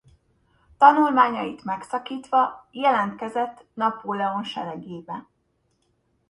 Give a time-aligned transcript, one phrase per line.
[0.77, 5.25] Tanulmányait megszakítva jelentkezett Napóleon seregébe.